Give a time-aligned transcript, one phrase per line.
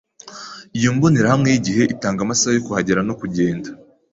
[0.77, 3.69] Iyo mbonerahamwe yigihe itanga amasaha yo kuhagera no kugenda.